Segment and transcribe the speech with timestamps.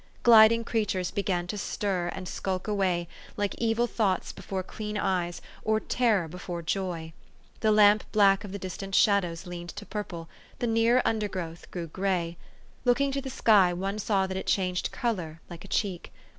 [0.23, 3.07] Gliding creatures began to stir, and skulk away,
[3.37, 7.13] like evil thoughts before clean eyes, or terror before joy.
[7.59, 10.27] The lamp black of the distant shadows leaned to purple;
[10.57, 12.35] the nearer undergrowth grew gray.
[12.83, 16.11] Looking to the sky, one saw that it changed color like a cheek.